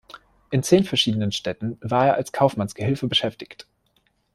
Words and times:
In 0.49 0.63
zehn 0.63 0.83
verschiedenen 0.83 1.31
Städten 1.31 1.77
war 1.79 2.07
er 2.07 2.15
als 2.15 2.31
Kaufmannsgehilfe 2.31 3.07
beschäftigt. 3.07 3.67